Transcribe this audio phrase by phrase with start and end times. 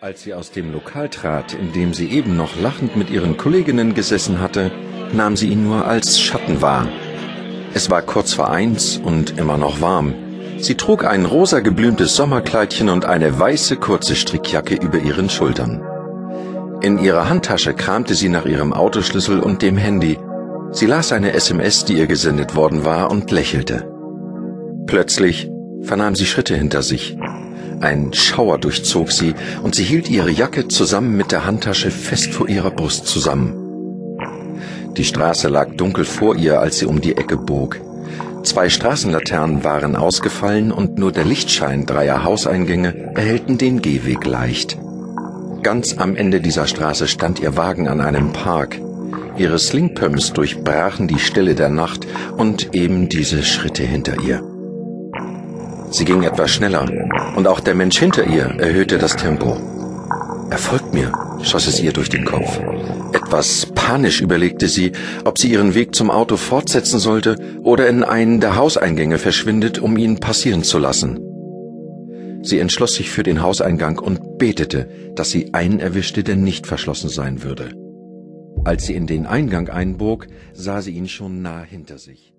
[0.00, 3.94] Als sie aus dem Lokal trat, in dem sie eben noch lachend mit ihren Kolleginnen
[3.94, 4.70] gesessen hatte,
[5.12, 6.86] nahm sie ihn nur als Schatten wahr.
[7.74, 10.14] Es war kurz vor eins und immer noch warm.
[10.58, 15.82] Sie trug ein rosa geblümtes Sommerkleidchen und eine weiße kurze Strickjacke über ihren Schultern.
[16.80, 20.16] In ihrer Handtasche kramte sie nach ihrem Autoschlüssel und dem Handy.
[20.70, 23.90] Sie las eine SMS, die ihr gesendet worden war, und lächelte.
[24.86, 25.50] Plötzlich
[25.82, 27.16] vernahm sie Schritte hinter sich.
[27.80, 32.48] Ein Schauer durchzog sie, und sie hielt ihre Jacke zusammen mit der Handtasche fest vor
[32.48, 33.54] ihrer Brust zusammen.
[34.96, 37.80] Die Straße lag dunkel vor ihr, als sie um die Ecke bog.
[38.42, 44.78] Zwei Straßenlaternen waren ausgefallen und nur der Lichtschein dreier Hauseingänge erhellten den Gehweg leicht.
[45.62, 48.80] Ganz am Ende dieser Straße stand ihr Wagen an einem Park.
[49.36, 54.42] Ihre Slingpumps durchbrachen die Stille der Nacht und eben diese Schritte hinter ihr.
[55.90, 56.86] Sie ging etwas schneller,
[57.36, 59.56] und auch der Mensch hinter ihr erhöhte das Tempo.
[60.50, 62.58] Er folgt mir, schoss es ihr durch den Kopf.
[63.12, 64.92] Etwas panisch überlegte sie,
[65.24, 69.96] ob sie ihren Weg zum Auto fortsetzen sollte oder in einen der Hauseingänge verschwindet, um
[69.96, 71.20] ihn passieren zu lassen.
[72.42, 77.10] Sie entschloss sich für den Hauseingang und betete, dass sie einen erwischte, der nicht verschlossen
[77.10, 77.70] sein würde.
[78.64, 82.32] Als sie in den Eingang einbog, sah sie ihn schon nah hinter sich.